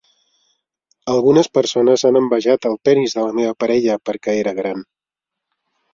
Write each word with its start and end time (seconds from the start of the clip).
Algunes 1.15 1.49
persones 1.57 2.05
han 2.09 2.17
envejat 2.21 2.67
el 2.71 2.79
penis 2.89 3.15
de 3.19 3.27
la 3.27 3.37
meva 3.41 3.55
parella 3.65 3.99
perquè 4.11 4.39
era 4.45 4.59
gran. 4.63 4.83